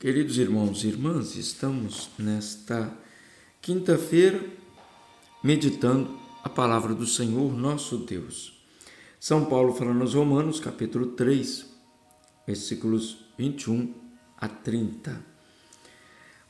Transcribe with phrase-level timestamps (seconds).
[0.00, 2.90] Queridos irmãos e irmãs, estamos nesta
[3.60, 4.42] quinta-feira
[5.44, 8.64] meditando a palavra do Senhor nosso Deus.
[9.20, 11.66] São Paulo falando aos Romanos, capítulo 3,
[12.46, 13.92] versículos 21
[14.38, 15.22] a 30.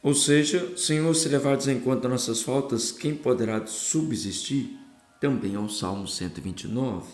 [0.01, 4.79] Ou seja, Senhor, se levardes em conta nossas faltas, quem poderá subsistir?
[5.21, 7.11] Também ao Salmo 129.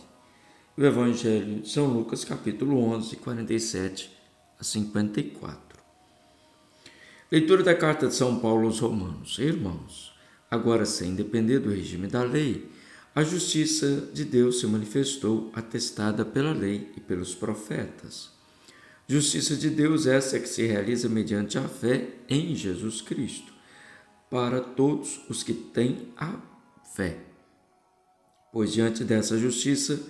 [0.76, 4.10] E o Evangelho de São Lucas, capítulo 11, 47
[4.60, 5.65] a 54.
[7.30, 9.36] Leitura da carta de São Paulo aos Romanos.
[9.40, 10.14] Irmãos,
[10.48, 12.70] agora sem depender do regime da lei,
[13.12, 18.30] a justiça de Deus se manifestou atestada pela lei e pelos profetas.
[19.08, 23.52] Justiça de Deus essa que se realiza mediante a fé em Jesus Cristo,
[24.30, 26.38] para todos os que têm a
[26.94, 27.18] fé.
[28.52, 30.00] Pois diante dessa justiça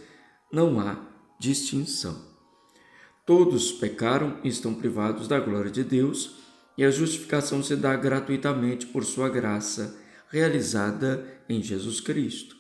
[0.53, 0.99] não há
[1.41, 2.23] distinção.
[3.25, 6.45] Todos pecaram e estão privados da glória de Deus
[6.77, 9.97] e a justificação se dá gratuitamente por sua graça,
[10.31, 12.57] realizada em Jesus Cristo.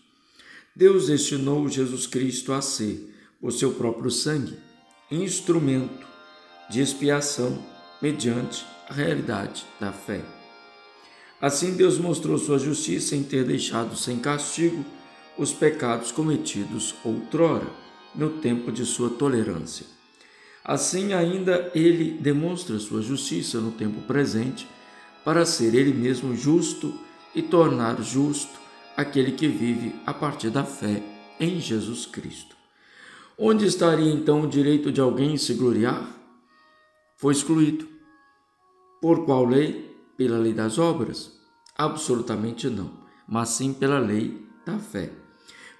[0.74, 4.56] Deus destinou Jesus Cristo a ser, por seu próprio sangue,
[5.10, 6.06] instrumento
[6.70, 7.62] de expiação
[8.00, 10.22] mediante a realidade da fé.
[11.40, 14.84] Assim, Deus mostrou sua justiça em ter deixado sem castigo
[15.36, 17.66] os pecados cometidos outrora,
[18.14, 19.95] no tempo de sua tolerância
[20.68, 24.66] Assim, ainda ele demonstra sua justiça no tempo presente,
[25.24, 26.92] para ser ele mesmo justo
[27.32, 28.58] e tornar justo
[28.96, 31.00] aquele que vive a partir da fé
[31.38, 32.56] em Jesus Cristo.
[33.38, 36.10] Onde estaria então o direito de alguém se gloriar?
[37.16, 37.86] Foi excluído.
[39.00, 39.94] Por qual lei?
[40.16, 41.30] Pela lei das obras?
[41.78, 42.90] Absolutamente não,
[43.28, 45.12] mas sim pela lei da fé.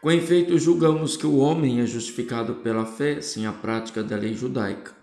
[0.07, 4.35] Com efeito, julgamos que o homem é justificado pela fé sem a prática da lei
[4.35, 4.95] judaica.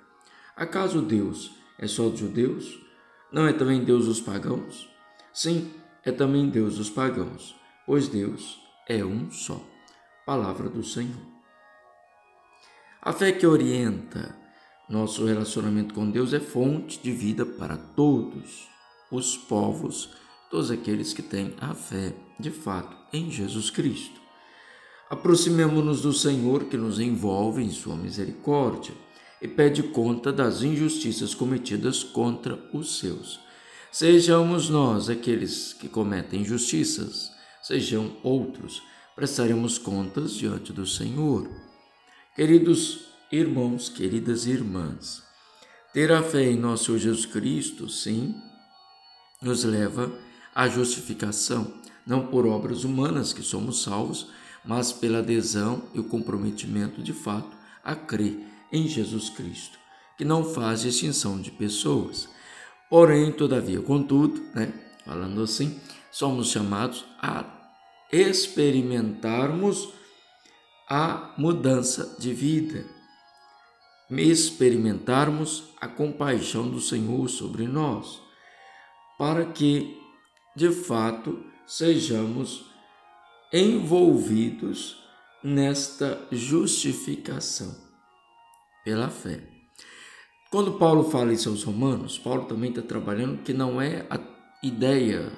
[0.56, 2.80] Acaso Deus é só dos judeus?
[3.30, 4.90] Não é também Deus dos pagãos?
[5.34, 5.74] Sim,
[6.06, 7.54] é também Deus dos pagãos,
[7.86, 9.62] pois Deus é um só.
[10.26, 11.22] Palavra do Senhor.
[13.02, 14.34] A fé que orienta
[14.90, 18.70] nosso relacionamento com Deus é fonte de vida para todos
[19.12, 20.12] os povos,
[20.50, 24.23] todos aqueles que têm a fé de fato em Jesus Cristo.
[25.14, 28.96] Aproximemo-nos do Senhor que nos envolve em Sua misericórdia
[29.40, 33.40] e pede conta das injustiças cometidas contra os seus.
[33.92, 37.30] Sejamos nós aqueles que cometem injustiças,
[37.62, 38.82] sejam outros,
[39.16, 41.48] prestaremos contas diante do Senhor.
[42.36, 43.02] Queridos
[43.32, 45.22] irmãos, queridas irmãs,
[45.94, 48.34] ter a fé em nosso Senhor Jesus Cristo, sim,
[49.40, 50.12] nos leva
[50.56, 51.72] à justificação,
[52.04, 54.26] não por obras humanas que somos salvos,
[54.66, 58.40] mas pela adesão e o comprometimento de fato a crer
[58.72, 59.78] em Jesus Cristo,
[60.18, 62.30] que não faz distinção de pessoas.
[62.90, 64.74] Porém, todavia, contudo, né,
[65.06, 65.80] falando assim,
[66.12, 67.46] somos chamados a
[68.12, 69.90] experimentarmos
[70.90, 72.86] a mudança de vida,
[74.10, 78.22] experimentarmos a compaixão do Senhor sobre nós,
[79.18, 79.98] para que,
[80.56, 82.73] de fato, sejamos
[83.54, 84.98] envolvidos
[85.44, 87.76] nesta justificação
[88.84, 89.42] pela fé.
[90.50, 94.20] Quando Paulo fala isso aos Romanos, Paulo também está trabalhando que não é a
[94.64, 95.32] ideia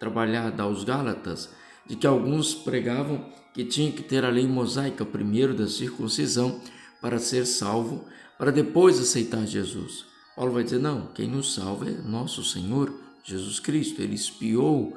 [0.00, 1.50] trabalhada aos Gálatas
[1.86, 6.58] de que alguns pregavam que tinha que ter a lei mosaica primeiro da circuncisão
[7.02, 8.06] para ser salvo,
[8.38, 10.06] para depois aceitar Jesus.
[10.34, 12.92] Paulo vai dizer: não, quem nos salva é nosso Senhor
[13.22, 14.00] Jesus Cristo.
[14.00, 14.96] Ele espiou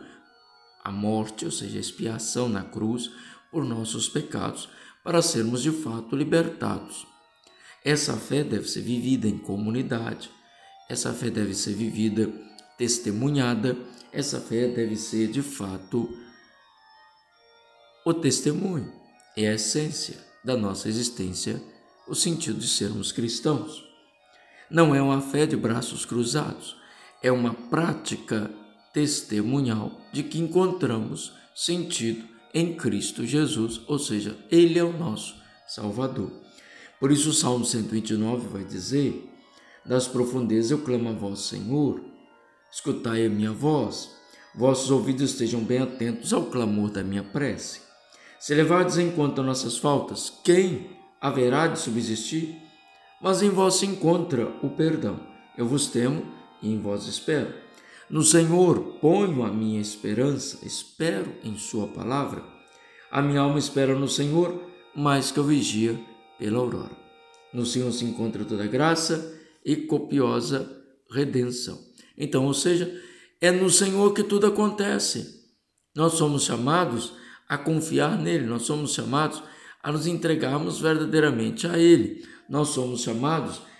[0.85, 3.09] a morte, ou seja, a expiação na cruz
[3.51, 4.69] por nossos pecados,
[5.03, 7.07] para sermos de fato libertados.
[7.83, 10.29] Essa fé deve ser vivida em comunidade,
[10.87, 12.31] essa fé deve ser vivida
[12.77, 13.75] testemunhada,
[14.11, 16.07] essa fé deve ser de fato
[18.05, 18.93] o testemunho,
[19.35, 21.61] é a essência da nossa existência,
[22.07, 23.83] o sentido de sermos cristãos.
[24.69, 26.75] Não é uma fé de braços cruzados,
[27.23, 28.51] é uma prática
[28.95, 35.35] testemunhal de que encontramos sentido em Cristo Jesus, ou seja, Ele é o nosso
[35.67, 36.31] Salvador.
[36.97, 39.29] Por isso, o Salmo 129 vai dizer:
[39.85, 42.01] Das profundezas eu clamo a vós, Senhor,
[42.71, 44.11] escutai a minha voz,
[44.55, 47.81] vossos ouvidos estejam bem atentos ao clamor da minha prece.
[48.39, 50.89] Se levardes em conta nossas faltas, quem
[51.19, 52.55] haverá de subsistir?
[53.21, 55.19] Mas em vós se encontra o perdão.
[55.57, 56.23] Eu vos temo
[56.61, 57.64] e em vós espero.
[58.09, 62.43] No Senhor ponho a minha esperança, espero em Sua palavra.
[63.09, 64.61] A minha alma espera no Senhor,
[64.95, 65.99] mais que eu vigia
[66.37, 66.95] pela aurora.
[67.51, 69.33] No Senhor se encontra toda graça
[69.65, 70.69] e copiosa
[71.11, 71.79] redenção.
[72.15, 72.93] Então, ou seja,
[73.41, 75.43] é no Senhor que tudo acontece.
[75.95, 77.13] Nós somos chamados
[77.49, 79.41] a confiar nele, nós somos chamados
[79.81, 82.23] a nos entregarmos verdadeiramente a ele.
[82.49, 83.74] Nós somos chamados a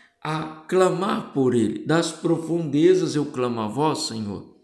[0.68, 1.86] clamar por ele.
[1.86, 4.56] Das profundezas eu clamo a vós, Senhor.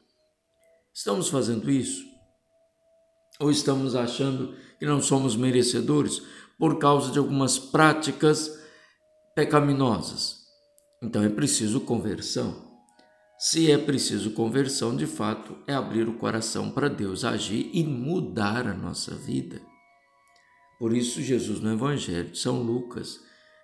[0.93, 2.03] Estamos fazendo isso?
[3.39, 6.21] Ou estamos achando que não somos merecedores
[6.57, 8.59] por causa de algumas práticas
[9.35, 10.41] pecaminosas?
[11.01, 12.69] Então é preciso conversão.
[13.39, 18.67] Se é preciso conversão, de fato, é abrir o coração para Deus agir e mudar
[18.67, 19.59] a nossa vida.
[20.77, 23.19] Por isso, Jesus, no Evangelho de São Lucas,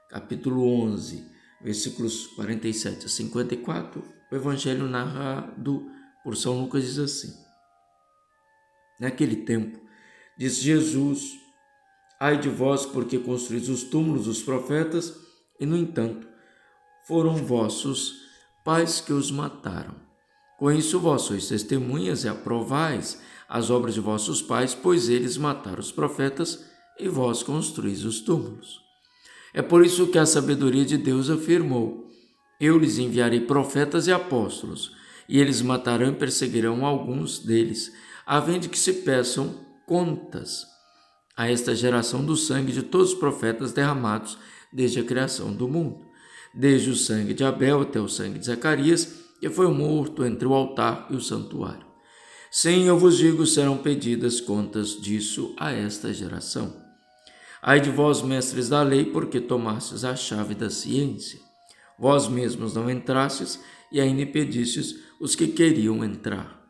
[0.10, 5.86] capítulo 11, versículos 47 a 54, o Evangelho narrado
[6.24, 7.34] por São Lucas diz assim:
[9.00, 9.80] Naquele tempo,
[10.38, 11.40] disse Jesus:
[12.20, 15.18] Ai de vós, porque construís os túmulos dos profetas,
[15.60, 16.28] e, no entanto,
[17.08, 18.28] foram vossos
[18.64, 19.96] pais que os mataram.
[20.58, 25.80] Com isso vós sois testemunhas e aprovais as obras de vossos pais, pois eles mataram
[25.80, 26.66] os profetas
[27.00, 28.87] e vós construís os túmulos.
[29.58, 32.08] É por isso que a sabedoria de Deus afirmou:
[32.62, 34.92] Eu lhes enviarei profetas e apóstolos,
[35.28, 37.92] e eles matarão e perseguirão alguns deles,
[38.26, 39.56] a fim de que se peçam
[39.88, 40.66] contas
[41.36, 44.38] a esta geração do sangue de todos os profetas derramados
[44.72, 46.08] desde a criação do mundo
[46.58, 50.54] desde o sangue de Abel até o sangue de Zacarias, que foi morto entre o
[50.54, 51.86] altar e o santuário.
[52.50, 56.87] Sim, eu vos digo, serão pedidas contas disso a esta geração.
[57.68, 61.38] Ai de vós, mestres da lei, porque tomastes a chave da ciência.
[62.00, 63.60] Vós mesmos não entrastes
[63.92, 66.66] e ainda impedistes os que queriam entrar.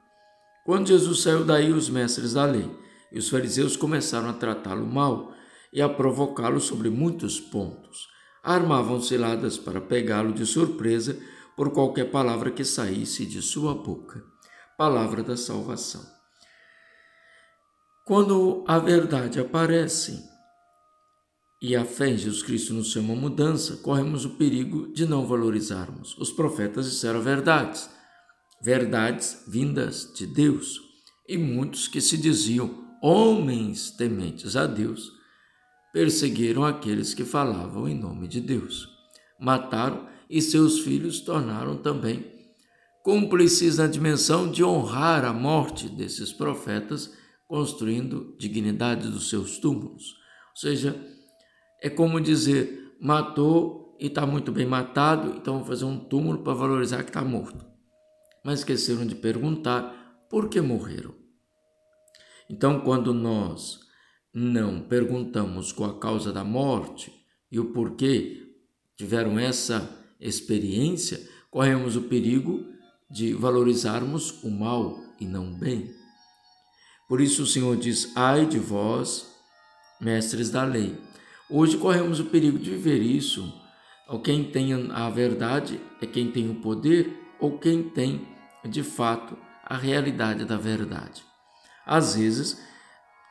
[0.65, 2.67] Quando Jesus saiu daí, os mestres da lei
[3.11, 5.35] e os fariseus começaram a tratá-lo mal
[5.71, 8.07] e a provocá-lo sobre muitos pontos
[8.43, 11.15] armavam ciladas para pegá-lo de surpresa
[11.55, 14.23] por qualquer palavra que saísse de sua boca.
[14.75, 16.01] Palavra da salvação.
[18.03, 20.36] Quando a verdade aparece
[21.61, 26.15] e a fé em Jesus Cristo nos chama mudança, corremos o perigo de não valorizarmos.
[26.17, 27.89] Os profetas disseram verdades,
[28.61, 30.79] verdades vindas de Deus,
[31.27, 35.11] e muitos que se diziam homens tementes a Deus
[35.91, 38.87] perseguiram aqueles que falavam em nome de Deus.
[39.39, 42.37] Mataram e seus filhos tornaram também
[43.03, 47.13] cúmplices na dimensão de honrar a morte desses profetas,
[47.47, 50.15] construindo dignidade dos seus túmulos.
[50.49, 51.16] Ou seja,
[51.81, 56.53] é como dizer: matou e está muito bem matado, então vamos fazer um túmulo para
[56.53, 57.65] valorizar que está morto.
[58.43, 61.15] Mas esqueceram de perguntar por que morreram.
[62.49, 63.79] Então, quando nós
[64.33, 67.11] não perguntamos qual a causa da morte
[67.51, 68.47] e o porquê
[68.95, 69.89] tiveram essa
[70.19, 72.65] experiência, corremos o perigo
[73.09, 75.93] de valorizarmos o mal e não o bem.
[77.07, 79.27] Por isso o Senhor diz: Ai de vós,
[79.99, 80.95] mestres da lei.
[81.49, 83.53] Hoje corremos o perigo de viver isso.
[84.23, 88.27] Quem tem a verdade é quem tem o poder, ou quem tem
[88.65, 91.23] de fato a realidade da verdade.
[91.85, 92.57] Às vezes,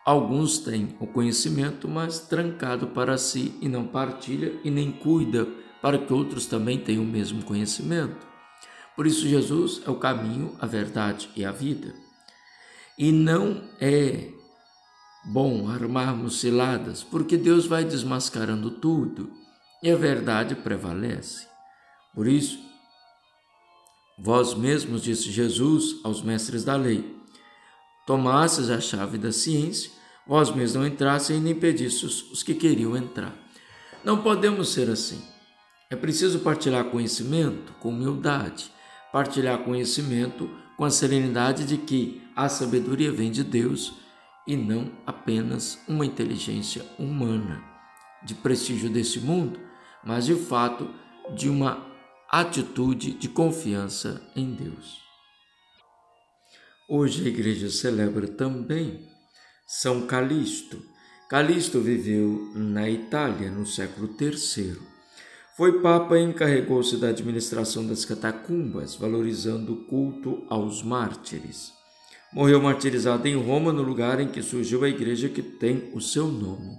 [0.06, 5.48] Alguns têm o conhecimento, mas trancado para si e não partilha e nem cuida
[5.82, 8.24] para que outros também tenham o mesmo conhecimento.
[8.94, 11.92] Por isso, Jesus é o caminho, a verdade e a vida.
[12.96, 14.30] E não é
[15.26, 19.30] bom armarmos ciladas, porque Deus vai desmascarando tudo
[19.82, 21.46] e a verdade prevalece.
[22.14, 22.58] Por isso,
[24.18, 27.16] vós mesmos, disse Jesus aos mestres da lei,
[28.06, 29.90] tomasses a chave da ciência
[30.26, 33.34] vós mesmos não entrassem e nem pedistes os que queriam entrar.
[34.04, 35.22] Não podemos ser assim.
[35.88, 38.72] É preciso partilhar conhecimento com humildade,
[39.12, 43.94] partilhar conhecimento com a serenidade de que a sabedoria vem de Deus
[44.46, 47.62] e não apenas uma inteligência humana,
[48.24, 49.58] de prestígio desse mundo,
[50.04, 50.88] mas de fato
[51.34, 51.84] de uma
[52.30, 55.00] atitude de confiança em Deus.
[56.88, 59.08] Hoje a igreja celebra também
[59.66, 60.80] são Calixto.
[61.28, 64.76] Calixto viveu na Itália no século III.
[65.56, 71.72] Foi Papa e encarregou-se da administração das catacumbas, valorizando o culto aos mártires.
[72.32, 76.26] Morreu martirizado em Roma, no lugar em que surgiu a igreja que tem o seu
[76.26, 76.76] nome.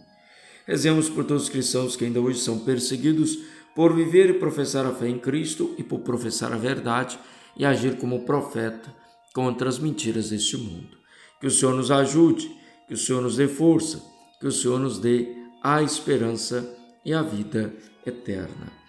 [0.65, 3.37] Rezemos por todos os cristãos que ainda hoje são perseguidos
[3.73, 7.17] por viver e professar a fé em Cristo e por professar a verdade
[7.55, 8.93] e agir como profeta
[9.33, 10.97] contra as mentiras deste mundo.
[11.39, 12.51] Que o Senhor nos ajude
[12.87, 14.01] que o Senhor nos dê força,
[14.39, 15.27] que o Senhor nos dê
[15.61, 16.67] a esperança
[17.03, 17.73] e a vida
[18.05, 18.86] eterna.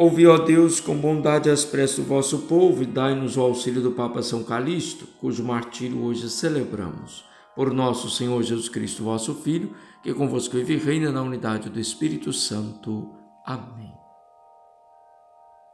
[0.00, 3.92] Ouvi, ó Deus, com bondade as preces do vosso povo e dai-nos o auxílio do
[3.92, 7.22] Papa São Calixto, cujo martírio hoje celebramos.
[7.54, 11.78] Por nosso Senhor Jesus Cristo, vosso Filho, que convosco vive e reina na unidade do
[11.78, 13.10] Espírito Santo.
[13.44, 13.89] Amém.